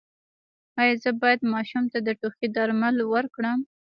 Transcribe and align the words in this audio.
ایا 0.81 0.95
زه 1.03 1.09
باید 1.21 1.41
ماشوم 1.53 1.83
ته 1.91 1.99
د 2.07 2.09
ټوخي 2.19 2.47
درمل 2.55 2.95
ورکړم؟ 3.13 3.59